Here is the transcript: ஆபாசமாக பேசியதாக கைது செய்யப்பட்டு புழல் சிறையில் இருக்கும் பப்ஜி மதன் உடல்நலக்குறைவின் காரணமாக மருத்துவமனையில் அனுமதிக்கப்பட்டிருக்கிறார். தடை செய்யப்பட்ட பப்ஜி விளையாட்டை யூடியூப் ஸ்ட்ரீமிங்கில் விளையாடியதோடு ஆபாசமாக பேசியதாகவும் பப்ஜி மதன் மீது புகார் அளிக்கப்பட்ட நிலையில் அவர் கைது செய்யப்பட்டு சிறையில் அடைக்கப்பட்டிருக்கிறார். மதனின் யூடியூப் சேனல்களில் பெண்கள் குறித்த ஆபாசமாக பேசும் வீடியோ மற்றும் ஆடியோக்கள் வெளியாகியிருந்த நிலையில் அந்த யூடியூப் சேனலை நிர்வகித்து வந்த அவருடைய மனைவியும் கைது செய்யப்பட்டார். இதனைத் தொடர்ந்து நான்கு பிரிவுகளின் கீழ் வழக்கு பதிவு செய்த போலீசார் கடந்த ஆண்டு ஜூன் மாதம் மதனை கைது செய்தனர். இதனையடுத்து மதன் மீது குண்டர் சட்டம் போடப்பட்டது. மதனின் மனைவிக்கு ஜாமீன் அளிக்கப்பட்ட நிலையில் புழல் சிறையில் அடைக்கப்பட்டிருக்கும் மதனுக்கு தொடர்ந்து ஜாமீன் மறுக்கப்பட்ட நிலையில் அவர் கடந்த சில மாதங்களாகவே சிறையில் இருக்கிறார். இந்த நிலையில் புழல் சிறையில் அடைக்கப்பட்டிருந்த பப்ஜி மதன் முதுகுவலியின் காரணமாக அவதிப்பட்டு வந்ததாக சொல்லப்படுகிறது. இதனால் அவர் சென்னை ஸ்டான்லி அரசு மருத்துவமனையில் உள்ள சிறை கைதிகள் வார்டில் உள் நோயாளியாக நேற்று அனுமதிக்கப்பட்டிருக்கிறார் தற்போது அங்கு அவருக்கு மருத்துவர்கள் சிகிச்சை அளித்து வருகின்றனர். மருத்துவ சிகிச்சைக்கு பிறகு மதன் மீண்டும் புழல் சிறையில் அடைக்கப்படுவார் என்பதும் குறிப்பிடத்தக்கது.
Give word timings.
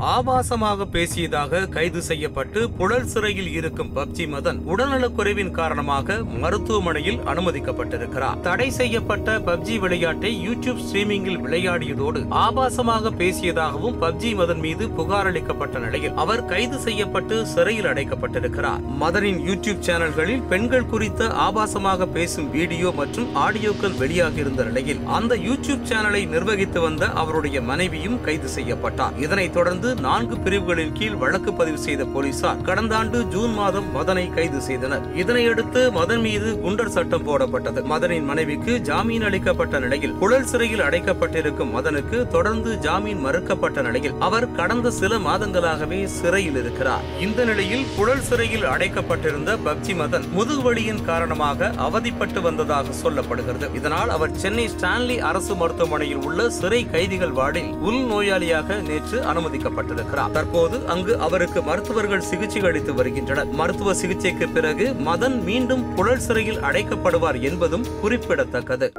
ஆபாசமாக 0.00 0.84
பேசியதாக 0.92 1.68
கைது 1.68 2.02
செய்யப்பட்டு 2.02 2.70
புழல் 2.70 3.06
சிறையில் 3.06 3.52
இருக்கும் 3.52 3.90
பப்ஜி 3.96 4.24
மதன் 4.26 4.58
உடல்நலக்குறைவின் 4.66 5.50
காரணமாக 5.50 6.16
மருத்துவமனையில் 6.22 7.18
அனுமதிக்கப்பட்டிருக்கிறார். 7.18 8.40
தடை 8.40 8.70
செய்யப்பட்ட 8.70 9.38
பப்ஜி 9.38 9.78
விளையாட்டை 9.78 10.30
யூடியூப் 10.46 10.80
ஸ்ட்ரீமிங்கில் 10.84 11.40
விளையாடியதோடு 11.40 12.22
ஆபாசமாக 12.44 13.12
பேசியதாகவும் 13.18 13.98
பப்ஜி 14.00 14.30
மதன் 14.34 14.62
மீது 14.66 14.88
புகார் 14.88 15.26
அளிக்கப்பட்ட 15.26 15.78
நிலையில் 15.78 16.14
அவர் 16.14 16.44
கைது 16.44 16.78
செய்யப்பட்டு 16.78 17.46
சிறையில் 17.46 17.90
அடைக்கப்பட்டிருக்கிறார். 17.92 18.80
மதனின் 19.02 19.40
யூடியூப் 19.50 19.84
சேனல்களில் 19.88 20.42
பெண்கள் 20.42 20.86
குறித்த 20.86 21.28
ஆபாசமாக 21.28 22.06
பேசும் 22.06 22.50
வீடியோ 22.50 22.92
மற்றும் 22.92 23.36
ஆடியோக்கள் 23.36 23.98
வெளியாகியிருந்த 24.00 24.64
நிலையில் 24.64 25.04
அந்த 25.04 25.36
யூடியூப் 25.36 25.86
சேனலை 25.92 26.28
நிர்வகித்து 26.28 26.80
வந்த 26.80 27.06
அவருடைய 27.06 27.60
மனைவியும் 27.60 28.20
கைது 28.20 28.48
செய்யப்பட்டார். 28.48 29.16
இதனைத் 29.16 29.52
தொடர்ந்து 29.52 29.89
நான்கு 29.94 30.36
பிரிவுகளின் 30.36 30.92
கீழ் 30.92 31.16
வழக்கு 31.16 31.52
பதிவு 31.52 31.78
செய்த 31.78 32.04
போலீசார் 32.04 32.62
கடந்த 32.62 32.96
ஆண்டு 32.96 33.26
ஜூன் 33.26 33.52
மாதம் 33.52 33.88
மதனை 33.96 34.34
கைது 34.34 34.60
செய்தனர். 34.60 35.16
இதனையடுத்து 35.16 35.80
மதன் 35.92 36.20
மீது 36.20 36.60
குண்டர் 36.64 36.92
சட்டம் 36.96 37.26
போடப்பட்டது. 37.26 37.82
மதனின் 37.82 38.24
மனைவிக்கு 38.24 38.80
ஜாமீன் 38.80 39.22
அளிக்கப்பட்ட 39.22 39.78
நிலையில் 39.78 40.12
புழல் 40.12 40.44
சிறையில் 40.44 40.80
அடைக்கப்பட்டிருக்கும் 40.80 41.72
மதனுக்கு 41.76 42.28
தொடர்ந்து 42.28 42.78
ஜாமீன் 42.78 43.24
மறுக்கப்பட்ட 43.26 43.82
நிலையில் 43.82 44.14
அவர் 44.18 44.52
கடந்த 44.52 44.90
சில 44.90 45.18
மாதங்களாகவே 45.18 46.04
சிறையில் 46.04 46.56
இருக்கிறார். 46.56 47.02
இந்த 47.20 47.44
நிலையில் 47.44 47.84
புழல் 47.96 48.22
சிறையில் 48.22 48.64
அடைக்கப்பட்டிருந்த 48.64 49.58
பப்ஜி 49.64 49.96
மதன் 50.02 50.26
முதுகுவலியின் 50.36 51.04
காரணமாக 51.04 51.70
அவதிப்பட்டு 51.76 52.40
வந்ததாக 52.40 52.88
சொல்லப்படுகிறது. 53.02 53.74
இதனால் 53.74 54.08
அவர் 54.08 54.36
சென்னை 54.36 54.68
ஸ்டான்லி 54.68 55.18
அரசு 55.18 55.54
மருத்துவமனையில் 55.54 56.22
உள்ள 56.22 56.50
சிறை 56.50 56.90
கைதிகள் 56.90 57.30
வார்டில் 57.30 57.72
உள் 57.72 58.02
நோயாளியாக 58.10 58.80
நேற்று 58.88 59.24
அனுமதிக்கப்பட்டிருக்கிறார் 59.80 60.30
தற்போது 60.30 60.86
அங்கு 60.86 61.18
அவருக்கு 61.18 61.62
மருத்துவர்கள் 61.62 62.20
சிகிச்சை 62.20 62.62
அளித்து 62.62 62.94
வருகின்றனர். 62.94 63.46
மருத்துவ 63.46 63.94
சிகிச்சைக்கு 63.94 64.48
பிறகு 64.48 64.94
மதன் 65.06 65.42
மீண்டும் 65.42 65.94
புழல் 65.94 66.18
சிறையில் 66.18 66.60
அடைக்கப்படுவார் 66.60 67.40
என்பதும் 67.40 67.86
குறிப்பிடத்தக்கது. 68.00 68.92